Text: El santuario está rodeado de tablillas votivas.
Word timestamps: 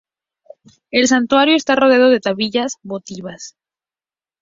El 0.89 1.07
santuario 1.07 1.55
está 1.55 1.75
rodeado 1.75 2.09
de 2.09 2.19
tablillas 2.19 2.77
votivas. 2.81 3.53